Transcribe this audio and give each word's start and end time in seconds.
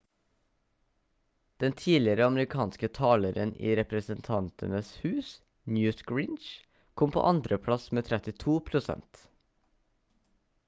den 1.63 1.73
tidligere 1.81 2.25
amerikanske 2.29 2.87
taleren 2.99 3.51
i 3.67 3.75
representantenes 3.79 4.89
hus 5.03 5.29
newt 5.75 6.01
gingrich 6.13 6.47
kom 7.03 7.13
på 7.17 7.27
andreplass 7.33 7.85
med 7.99 8.07
32 8.09 8.55
prosent 8.71 9.21